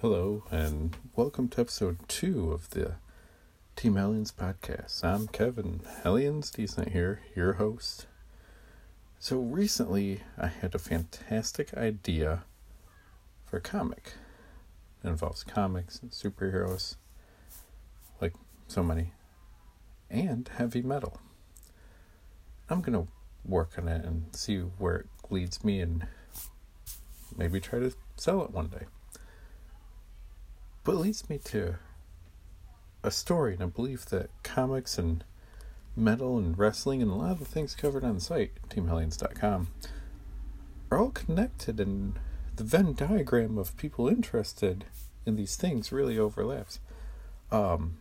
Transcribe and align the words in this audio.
Hello, 0.00 0.44
and 0.52 0.96
welcome 1.16 1.48
to 1.48 1.60
episode 1.60 1.98
two 2.06 2.52
of 2.52 2.70
the 2.70 2.92
Team 3.74 3.96
Hellions 3.96 4.30
podcast. 4.30 5.02
I'm 5.02 5.26
Kevin 5.26 5.80
Hellions 6.04 6.52
Decent 6.52 6.90
here, 6.90 7.22
your 7.34 7.54
host. 7.54 8.06
So, 9.18 9.40
recently 9.40 10.20
I 10.38 10.46
had 10.46 10.76
a 10.76 10.78
fantastic 10.78 11.74
idea 11.76 12.44
for 13.44 13.56
a 13.56 13.60
comic. 13.60 14.12
It 15.02 15.08
involves 15.08 15.42
comics 15.42 15.98
and 16.00 16.12
superheroes, 16.12 16.94
like 18.20 18.34
so 18.68 18.84
many, 18.84 19.14
and 20.08 20.48
heavy 20.58 20.80
metal. 20.80 21.18
I'm 22.70 22.82
going 22.82 23.04
to 23.04 23.10
work 23.44 23.72
on 23.76 23.88
it 23.88 24.04
and 24.04 24.26
see 24.30 24.58
where 24.58 24.94
it 24.94 25.06
leads 25.28 25.64
me 25.64 25.80
and 25.80 26.06
maybe 27.36 27.58
try 27.58 27.80
to 27.80 27.92
sell 28.14 28.44
it 28.44 28.52
one 28.52 28.68
day. 28.68 28.86
But 30.88 30.96
leads 30.96 31.28
me 31.28 31.36
to 31.44 31.74
a 33.04 33.10
story 33.10 33.52
and 33.52 33.62
a 33.62 33.66
belief 33.66 34.06
that 34.06 34.30
comics 34.42 34.96
and 34.96 35.22
metal 35.94 36.38
and 36.38 36.56
wrestling 36.56 37.02
and 37.02 37.10
a 37.10 37.14
lot 37.14 37.32
of 37.32 37.40
the 37.40 37.44
things 37.44 37.74
covered 37.74 38.04
on 38.04 38.14
the 38.14 38.20
site, 38.22 38.52
teamhellions.com, 38.70 39.68
are 40.90 40.98
all 40.98 41.10
connected 41.10 41.78
and 41.78 42.18
the 42.56 42.64
Venn 42.64 42.94
diagram 42.94 43.58
of 43.58 43.76
people 43.76 44.08
interested 44.08 44.86
in 45.26 45.36
these 45.36 45.56
things 45.56 45.92
really 45.92 46.18
overlaps. 46.18 46.80
Um, 47.52 47.98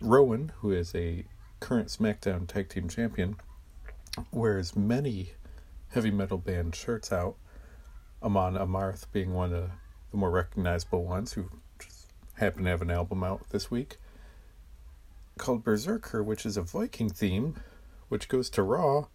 Rowan, 0.00 0.52
who 0.60 0.72
is 0.72 0.94
a 0.94 1.26
current 1.60 1.88
SmackDown 1.88 2.48
Tag 2.48 2.70
Team 2.70 2.88
Champion, 2.88 3.36
wears 4.32 4.74
many 4.74 5.32
heavy 5.88 6.10
metal 6.10 6.38
band 6.38 6.74
shirts 6.74 7.12
out. 7.12 7.36
Amon 8.22 8.54
Amarth 8.54 9.04
being 9.12 9.34
one 9.34 9.52
of 9.52 9.70
the 10.12 10.16
more 10.16 10.30
recognizable 10.30 11.04
ones, 11.04 11.34
who 11.34 11.50
happen 12.36 12.64
to 12.64 12.70
have 12.70 12.82
an 12.82 12.90
album 12.90 13.24
out 13.24 13.48
this 13.50 13.70
week 13.70 13.98
called 15.38 15.64
Berserker, 15.64 16.22
which 16.22 16.46
is 16.46 16.56
a 16.56 16.62
Viking 16.62 17.10
theme, 17.10 17.60
which 18.08 18.28
goes 18.28 18.48
to 18.50 18.62
Raw, 18.62 19.06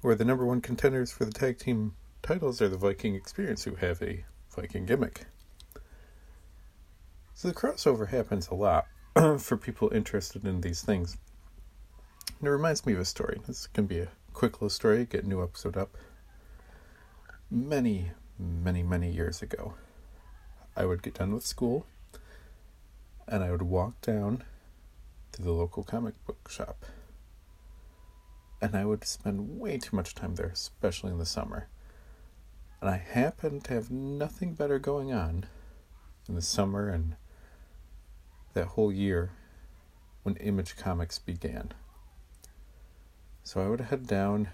where 0.00 0.14
the 0.14 0.24
number 0.24 0.44
one 0.44 0.60
contenders 0.60 1.12
for 1.12 1.24
the 1.24 1.32
tag 1.32 1.58
team 1.58 1.94
titles 2.22 2.60
are 2.60 2.68
the 2.68 2.76
Viking 2.76 3.14
Experience, 3.14 3.64
who 3.64 3.76
have 3.76 4.02
a 4.02 4.24
Viking 4.54 4.86
gimmick. 4.86 5.26
So 7.34 7.48
the 7.48 7.54
crossover 7.54 8.08
happens 8.08 8.48
a 8.48 8.54
lot 8.54 8.86
for 9.38 9.56
people 9.56 9.90
interested 9.92 10.44
in 10.44 10.60
these 10.60 10.82
things. 10.82 11.16
And 12.38 12.48
it 12.48 12.50
reminds 12.50 12.84
me 12.84 12.92
of 12.92 13.00
a 13.00 13.04
story. 13.04 13.40
This 13.46 13.66
can 13.66 13.86
be 13.86 14.00
a 14.00 14.08
quick 14.32 14.54
little 14.54 14.68
story, 14.68 15.06
get 15.06 15.24
a 15.24 15.28
new 15.28 15.42
episode 15.42 15.76
up. 15.76 15.96
Many, 17.50 18.12
many, 18.38 18.82
many 18.82 19.10
years 19.10 19.42
ago, 19.42 19.74
I 20.76 20.84
would 20.84 21.02
get 21.02 21.14
done 21.14 21.32
with 21.34 21.46
school 21.46 21.86
and 23.32 23.42
I 23.42 23.50
would 23.50 23.62
walk 23.62 23.98
down 24.02 24.44
to 25.32 25.40
the 25.40 25.52
local 25.52 25.82
comic 25.82 26.22
book 26.26 26.50
shop. 26.50 26.84
And 28.60 28.76
I 28.76 28.84
would 28.84 29.06
spend 29.06 29.58
way 29.58 29.78
too 29.78 29.96
much 29.96 30.14
time 30.14 30.34
there, 30.34 30.50
especially 30.52 31.12
in 31.12 31.18
the 31.18 31.24
summer. 31.24 31.68
And 32.82 32.90
I 32.90 32.98
happened 32.98 33.64
to 33.64 33.74
have 33.74 33.90
nothing 33.90 34.52
better 34.52 34.78
going 34.78 35.14
on 35.14 35.46
in 36.28 36.34
the 36.34 36.42
summer 36.42 36.90
and 36.90 37.16
that 38.52 38.66
whole 38.66 38.92
year 38.92 39.30
when 40.24 40.36
Image 40.36 40.76
Comics 40.76 41.18
began. 41.18 41.72
So 43.44 43.64
I 43.64 43.68
would 43.68 43.80
head 43.80 44.06
down 44.06 44.50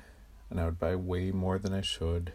and 0.50 0.60
I 0.60 0.66
would 0.66 0.78
buy 0.78 0.94
way 0.94 1.32
more 1.32 1.58
than 1.58 1.74
I 1.74 1.80
should. 1.80 2.32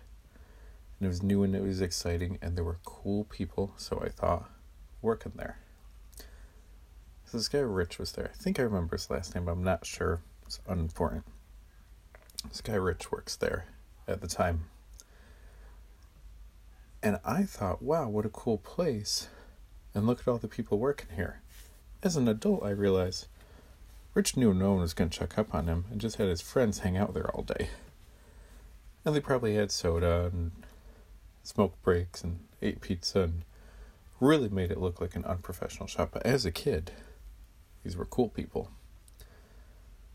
And 0.99 1.05
it 1.05 1.07
was 1.07 1.23
new 1.23 1.41
and 1.43 1.55
it 1.55 1.63
was 1.63 1.79
exciting, 1.79 2.37
and 2.41 2.57
there 2.57 2.65
were 2.65 2.79
cool 2.83 3.23
people, 3.23 3.73
so 3.77 4.03
I 4.05 4.09
thought, 4.09 4.49
working 5.01 5.31
there 5.35 5.62
this 7.37 7.49
guy 7.49 7.59
Rich 7.59 7.99
was 7.99 8.13
there. 8.13 8.31
I 8.33 8.37
think 8.37 8.59
I 8.59 8.63
remember 8.63 8.95
his 8.95 9.09
last 9.09 9.35
name, 9.35 9.45
but 9.45 9.51
I'm 9.51 9.63
not 9.63 9.85
sure. 9.85 10.21
It's 10.45 10.59
unimportant. 10.67 11.25
This 12.47 12.61
guy 12.61 12.75
Rich 12.75 13.11
works 13.11 13.35
there 13.35 13.65
at 14.07 14.21
the 14.21 14.27
time. 14.27 14.65
And 17.01 17.19
I 17.25 17.43
thought, 17.43 17.81
wow, 17.81 18.07
what 18.07 18.25
a 18.25 18.29
cool 18.29 18.57
place. 18.57 19.27
And 19.93 20.07
look 20.07 20.21
at 20.21 20.27
all 20.27 20.37
the 20.37 20.47
people 20.47 20.79
working 20.79 21.15
here. 21.15 21.41
As 22.01 22.15
an 22.15 22.27
adult, 22.27 22.63
I 22.63 22.69
realized 22.69 23.27
Rich 24.13 24.37
knew 24.37 24.53
no 24.53 24.71
one 24.71 24.81
was 24.81 24.93
going 24.93 25.09
to 25.09 25.17
check 25.17 25.37
up 25.37 25.53
on 25.53 25.67
him 25.67 25.85
and 25.91 25.99
just 25.99 26.17
had 26.17 26.27
his 26.27 26.41
friends 26.41 26.79
hang 26.79 26.97
out 26.97 27.13
there 27.13 27.29
all 27.31 27.43
day. 27.43 27.69
And 29.03 29.15
they 29.15 29.19
probably 29.19 29.55
had 29.55 29.71
soda 29.71 30.29
and 30.31 30.51
smoked 31.43 31.81
breaks 31.81 32.23
and 32.23 32.39
ate 32.61 32.79
pizza 32.79 33.21
and 33.21 33.43
really 34.19 34.49
made 34.49 34.71
it 34.71 34.79
look 34.79 35.01
like 35.01 35.15
an 35.15 35.25
unprofessional 35.25 35.87
shop. 35.87 36.11
But 36.13 36.25
as 36.25 36.45
a 36.45 36.51
kid, 36.51 36.91
these 37.83 37.97
were 37.97 38.05
cool 38.05 38.29
people. 38.29 38.69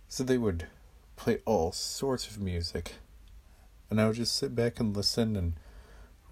So 0.08 0.24
they 0.24 0.38
would 0.38 0.66
play 1.16 1.38
all 1.44 1.72
sorts 1.72 2.26
of 2.28 2.40
music. 2.40 2.94
And 3.90 4.00
I 4.00 4.06
would 4.06 4.16
just 4.16 4.36
sit 4.36 4.54
back 4.54 4.80
and 4.80 4.96
listen 4.96 5.36
and 5.36 5.54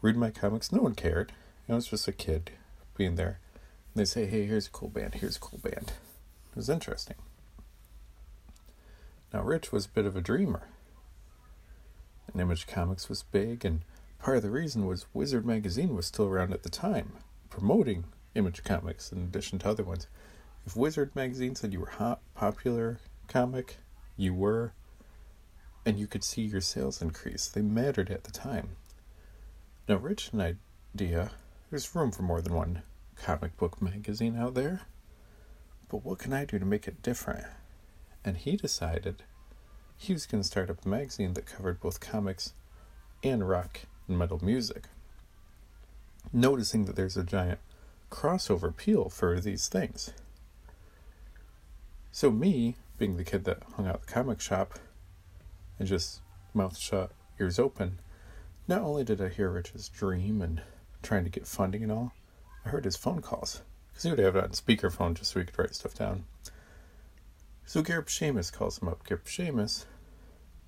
read 0.02 0.16
my 0.16 0.30
comics. 0.30 0.72
No 0.72 0.82
one 0.82 0.94
cared. 0.94 1.32
I 1.68 1.74
was 1.74 1.88
just 1.88 2.06
a 2.06 2.12
kid 2.12 2.52
being 2.96 3.16
there. 3.16 3.40
And 3.94 4.00
they'd 4.00 4.08
say, 4.08 4.26
hey, 4.26 4.46
here's 4.46 4.68
a 4.68 4.70
cool 4.70 4.88
band, 4.88 5.16
here's 5.16 5.36
a 5.36 5.40
cool 5.40 5.58
band. 5.58 5.92
It 6.50 6.56
was 6.56 6.70
interesting. 6.70 7.16
Now, 9.32 9.42
Rich 9.42 9.72
was 9.72 9.86
a 9.86 9.90
bit 9.90 10.06
of 10.06 10.16
a 10.16 10.20
dreamer. 10.20 10.68
And 12.32 12.40
Image 12.40 12.66
Comics 12.66 13.08
was 13.08 13.24
big, 13.24 13.64
and 13.64 13.80
part 14.18 14.38
of 14.38 14.42
the 14.42 14.50
reason 14.50 14.86
was 14.86 15.06
Wizard 15.12 15.44
Magazine 15.44 15.94
was 15.94 16.06
still 16.06 16.26
around 16.26 16.52
at 16.52 16.62
the 16.62 16.70
time, 16.70 17.12
promoting 17.50 18.04
Image 18.34 18.62
Comics 18.64 19.10
in 19.10 19.18
addition 19.18 19.58
to 19.60 19.68
other 19.68 19.84
ones. 19.84 20.06
If 20.66 20.74
Wizard 20.74 21.14
magazine 21.14 21.54
said 21.54 21.72
you 21.72 21.78
were 21.78 21.86
hot, 21.86 22.20
popular 22.34 22.98
comic, 23.28 23.76
you 24.16 24.34
were, 24.34 24.72
and 25.84 25.96
you 25.96 26.08
could 26.08 26.24
see 26.24 26.42
your 26.42 26.60
sales 26.60 27.00
increase. 27.00 27.46
They 27.46 27.62
mattered 27.62 28.10
at 28.10 28.24
the 28.24 28.32
time. 28.32 28.70
Now, 29.88 29.96
Rich 29.96 30.32
an 30.32 30.58
idea. 30.92 31.30
There's 31.70 31.94
room 31.94 32.10
for 32.10 32.22
more 32.22 32.40
than 32.40 32.52
one 32.52 32.82
comic 33.14 33.56
book 33.56 33.80
magazine 33.80 34.36
out 34.36 34.54
there. 34.54 34.80
But 35.88 36.04
what 36.04 36.18
can 36.18 36.32
I 36.32 36.44
do 36.44 36.58
to 36.58 36.64
make 36.64 36.88
it 36.88 37.00
different? 37.00 37.46
And 38.24 38.36
he 38.36 38.56
decided 38.56 39.22
he 39.96 40.12
was 40.12 40.26
going 40.26 40.42
to 40.42 40.48
start 40.48 40.68
up 40.68 40.84
a 40.84 40.88
magazine 40.88 41.34
that 41.34 41.46
covered 41.46 41.78
both 41.78 42.00
comics 42.00 42.54
and 43.22 43.48
rock 43.48 43.82
and 44.08 44.18
metal 44.18 44.40
music. 44.42 44.88
Noticing 46.32 46.86
that 46.86 46.96
there's 46.96 47.16
a 47.16 47.22
giant 47.22 47.60
crossover 48.10 48.70
appeal 48.70 49.08
for 49.08 49.38
these 49.38 49.68
things. 49.68 50.12
So 52.16 52.30
me, 52.30 52.76
being 52.96 53.18
the 53.18 53.24
kid 53.24 53.44
that 53.44 53.62
hung 53.74 53.86
out 53.86 54.00
the 54.00 54.10
comic 54.10 54.40
shop 54.40 54.78
and 55.78 55.86
just 55.86 56.22
mouth 56.54 56.78
shut, 56.78 57.10
ears 57.38 57.58
open, 57.58 58.00
not 58.66 58.80
only 58.80 59.04
did 59.04 59.20
I 59.20 59.28
hear 59.28 59.50
Rich's 59.50 59.90
dream 59.90 60.40
and 60.40 60.62
trying 61.02 61.24
to 61.24 61.30
get 61.30 61.46
funding 61.46 61.82
and 61.82 61.92
all, 61.92 62.12
I 62.64 62.70
heard 62.70 62.86
his 62.86 62.96
phone 62.96 63.20
calls 63.20 63.60
because 63.88 64.04
he 64.04 64.08
would 64.08 64.18
have 64.18 64.34
it 64.34 64.44
on 64.44 64.50
speakerphone 64.52 65.12
just 65.12 65.32
so 65.32 65.40
he 65.40 65.44
could 65.44 65.58
write 65.58 65.74
stuff 65.74 65.92
down. 65.92 66.24
So 67.66 67.82
Gareb 67.82 68.06
Shamus 68.06 68.50
calls 68.50 68.80
him 68.80 68.88
up. 68.88 69.06
Gareb 69.06 69.26
Shamus, 69.26 69.84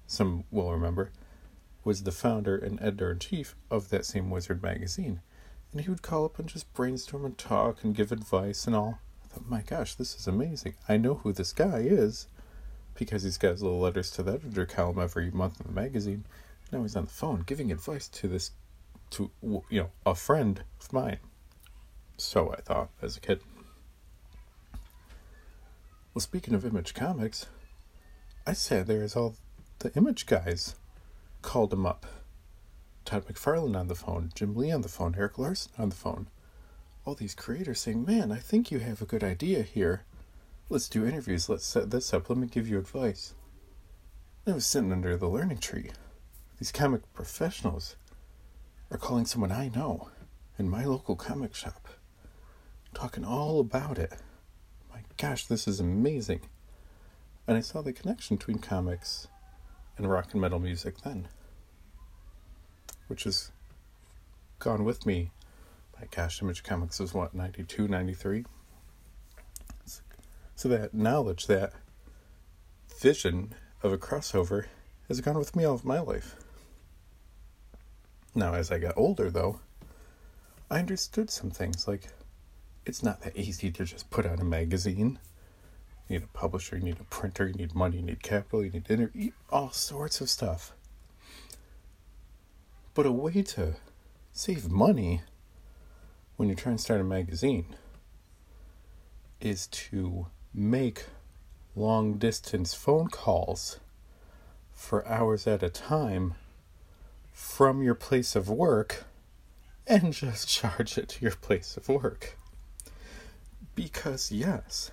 some 0.07 0.45
will 0.51 0.71
remember, 0.71 1.13
was 1.83 2.03
the 2.03 2.13
founder 2.13 2.59
and 2.59 2.79
editor 2.83 3.13
in 3.13 3.21
chief 3.21 3.57
of 3.71 3.89
that 3.89 4.05
same 4.05 4.29
Wizard 4.29 4.63
magazine. 4.63 5.23
And 5.73 5.81
he 5.81 5.89
would 5.89 6.03
call 6.03 6.27
up 6.27 6.39
and 6.39 6.47
just 6.47 6.75
brainstorm 6.75 7.25
and 7.25 7.39
talk 7.39 7.83
and 7.83 7.95
give 7.95 8.13
advice 8.13 8.67
and 8.67 8.77
all 8.77 9.01
my 9.47 9.63
gosh, 9.63 9.95
this 9.95 10.15
is 10.15 10.27
amazing. 10.27 10.75
I 10.89 10.97
know 10.97 11.15
who 11.15 11.33
this 11.33 11.53
guy 11.53 11.79
is 11.79 12.27
because 12.95 13.23
he's 13.23 13.39
got 13.39 13.53
his 13.53 13.63
little 13.63 13.81
letters 13.81 14.11
to 14.13 14.23
the 14.23 14.35
editor 14.35 14.67
column 14.67 14.99
every 14.99 15.31
month 15.31 15.61
in 15.61 15.67
the 15.67 15.81
magazine. 15.81 16.25
Now 16.73 16.83
he's 16.83 16.97
on 16.97 17.05
the 17.05 17.11
phone 17.11 17.45
giving 17.47 17.71
advice 17.71 18.09
to 18.09 18.29
this, 18.29 18.51
to, 19.11 19.31
you 19.43 19.63
know, 19.71 19.91
a 20.05 20.15
friend 20.15 20.63
of 20.81 20.93
mine. 20.93 21.19
So 22.17 22.53
I 22.53 22.61
thought 22.61 22.91
as 23.01 23.17
a 23.17 23.21
kid. 23.21 23.41
Well, 26.15 26.21
speaking 26.21 26.55
of 26.55 26.65
Image 26.65 26.95
Comics, 26.95 27.47
I 28.47 28.53
sat 28.53 28.87
there 28.87 29.03
as 29.03 29.15
all 29.15 29.37
the 29.79 29.93
Image 29.95 30.27
guys 30.27 30.75
called 31.43 31.73
him 31.73 31.87
up. 31.87 32.07
Todd 33.05 33.27
McFarlane 33.27 33.79
on 33.79 33.89
the 33.89 33.95
phone, 33.95 34.31
Jim 34.35 34.55
Lee 34.55 34.73
on 34.73 34.83
the 34.83 34.89
phone, 34.89 35.15
Erik 35.17 35.39
Larsen 35.39 35.73
on 35.79 35.89
the 35.91 35.95
phone 35.95 36.27
all 37.05 37.15
these 37.15 37.35
creators 37.35 37.81
saying, 37.81 38.05
Man, 38.05 38.31
I 38.33 38.39
think 38.39 38.71
you 38.71 38.79
have 38.81 39.01
a 39.01 39.07
good 39.07 39.25
idea 39.25 39.63
here. 39.63 40.05
Let's 40.69 40.89
do 40.89 41.07
interviews. 41.07 41.49
Let's 41.49 41.65
set 41.65 41.91
this 41.91 42.13
up. 42.13 42.29
Let 42.29 42.39
me 42.39 42.47
give 42.47 42.69
you 42.69 42.79
advice. 42.79 43.35
I 44.47 44.53
was 44.53 44.67
sitting 44.67 44.93
under 44.93 45.17
the 45.17 45.29
learning 45.29 45.59
tree. 45.59 45.91
These 46.59 46.73
comic 46.73 47.13
professionals 47.13 47.97
are 48.91 48.99
calling 48.99 49.27
someone 49.27 49.53
I 49.53 49.69
know 49.69 50.09
in 50.59 50.69
my 50.69 50.85
local 50.85 51.17
comic 51.17 51.55
shop, 51.55 51.89
talking 52.95 53.25
all 53.25 53.61
about 53.61 53.99
it. 53.99 54.13
My 54.91 55.01
gosh, 55.17 55.47
this 55.47 55.69
is 55.69 55.81
amazing. 55.81 56.41
And 57.47 57.57
I 57.57 57.61
saw 57.61 57.81
the 57.81 57.93
connection 57.93 58.37
between 58.37 58.59
comics 58.59 59.29
and 59.97 60.11
rock 60.11 60.33
and 60.33 60.41
metal 60.41 60.59
music 60.59 61.01
then, 61.03 61.29
which 63.07 63.25
has 63.25 63.53
gone 64.59 64.85
with 64.85 65.07
me 65.07 65.31
gosh, 66.11 66.43
Image 66.43 66.63
Comics 66.63 67.01
was 67.01 67.15
what, 67.15 67.35
92, 67.35 67.89
93? 67.89 68.45
So 70.55 70.69
that 70.69 70.95
knowledge, 70.95 71.47
that 71.47 71.73
vision 73.01 73.55
of 73.83 73.93
a 73.93 73.99
crossover 73.99 74.67
has 75.07 75.21
gone 75.21 75.39
with 75.39 75.55
me 75.55 75.65
all 75.65 75.75
of 75.75 75.85
my 75.85 76.01
life. 76.01 76.37
Now, 78.35 78.55
as 78.55 78.71
I 78.71 78.79
got 78.79 78.97
older, 78.97 79.31
though, 79.31 79.61
I 80.71 80.81
understood 80.81 81.31
some 81.31 81.51
things 81.51 81.89
like 81.89 82.09
it's 82.85 83.03
not 83.03 83.21
that 83.23 83.37
easy 83.37 83.71
to 83.71 83.85
just 83.85 84.11
put 84.11 84.27
out 84.27 84.41
a 84.41 84.45
magazine. 84.45 85.19
You 86.09 86.19
need 86.19 86.25
a 86.25 86.39
publisher, 86.39 86.77
you 86.77 86.85
need 86.85 87.01
a 87.01 87.05
printer, 87.05 87.47
you 87.47 87.55
need 87.55 87.75
money, 87.75 87.99
you 87.99 88.03
need 88.03 88.23
capital, 88.23 88.65
you 88.65 88.71
need 88.71 88.91
inter- 88.91 89.33
all 89.51 89.71
sorts 89.71 90.21
of 90.21 90.31
stuff. 90.31 90.73
But 92.95 93.07
a 93.07 93.13
way 93.13 93.43
to 93.43 93.77
save 94.33 94.71
money 94.71 95.23
when 96.39 96.49
you're 96.49 96.57
trying 96.57 96.77
to 96.77 96.83
start 96.83 97.01
a 97.01 97.05
magazine 97.05 97.67
is 99.41 99.67
to 99.67 100.29
make 100.55 101.07
long 101.75 102.15
distance 102.15 102.75
phone 102.75 103.09
calls 103.09 103.81
for 104.73 105.07
hours 105.09 105.49
at 105.49 105.65
a 105.65 105.69
time 105.69 106.35
from 107.33 107.83
your 107.83 107.97
place 107.97 108.37
of 108.37 108.49
work 108.49 109.03
and 109.85 110.13
just 110.13 110.47
charge 110.47 110.97
it 110.97 111.09
to 111.09 111.23
your 111.23 111.35
place 111.35 111.77
of 111.77 111.89
work. 111.89 112.39
Because, 113.75 114.31
yes, 114.31 114.93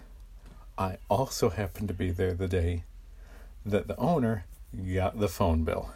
I 0.79 0.97
also 1.11 1.49
happened 1.49 1.89
to 1.89 1.93
be 1.93 2.09
there 2.09 2.33
the 2.33 2.47
day 2.47 2.85
that 3.63 3.87
the 3.87 3.97
owner 3.97 4.45
got 4.95 5.19
the 5.19 5.29
phone 5.29 5.63
bill. 5.63 5.91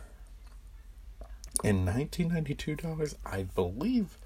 In 1.63 1.87
$1992, 1.87 3.15
I 3.25 3.43
believe 3.43 4.19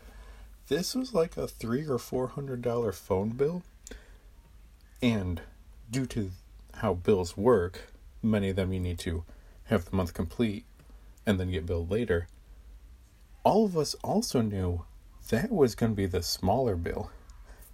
this 0.68 0.96
was 0.96 1.14
like 1.14 1.38
a 1.38 1.48
three 1.48 1.88
or 1.88 2.00
four 2.00 2.28
hundred 2.28 2.62
dollar 2.62 2.92
phone 2.92 3.30
bill. 3.30 3.64
And 5.02 5.42
due 5.92 6.06
to 6.08 6.32
how 6.76 6.94
bills 6.94 7.36
work, 7.36 7.92
many 8.22 8.50
of 8.50 8.56
them 8.56 8.72
you 8.74 8.80
need 8.80 9.00
to 9.00 9.24
have 9.66 9.86
the 9.86 9.96
month 9.96 10.14
complete 10.14 10.66
and 11.26 11.40
then 11.40 11.52
get 11.52 11.66
billed 11.66 11.92
later. 11.92 12.28
All 13.44 13.66
of 13.66 13.78
us 13.78 13.96
also 14.04 14.42
knew 14.42 14.86
that 15.30 15.52
was 15.52 15.76
going 15.76 15.92
to 15.92 15.96
be 15.96 16.06
the 16.06 16.24
smaller 16.24 16.76
bill 16.76 17.12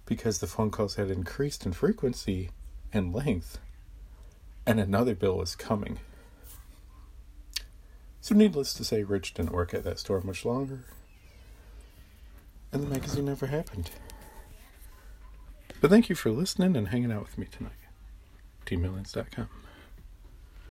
because 0.06 0.38
the 0.38 0.46
phone 0.46 0.70
calls 0.70 0.96
had 0.96 1.10
increased 1.10 1.64
in 1.64 1.72
frequency 1.72 2.50
and 2.92 3.14
length, 3.14 3.58
and 4.66 4.80
another 4.80 5.14
bill 5.14 5.36
was 5.36 5.54
coming. 5.54 6.00
So, 8.20 8.34
needless 8.34 8.74
to 8.74 8.84
say, 8.84 9.02
Rich 9.04 9.34
didn't 9.34 9.52
work 9.52 9.72
at 9.72 9.84
that 9.84 10.00
store 10.00 10.20
much 10.20 10.44
longer, 10.44 10.84
and 12.72 12.82
the 12.82 12.86
magazine 12.86 13.26
never 13.26 13.46
happened. 13.46 13.90
But 15.80 15.90
thank 15.90 16.08
you 16.08 16.14
for 16.14 16.30
listening 16.30 16.76
and 16.76 16.88
hanging 16.88 17.10
out 17.10 17.22
with 17.22 17.38
me 17.38 17.46
tonight. 17.50 17.72
TeamHellions.com. 18.66 19.48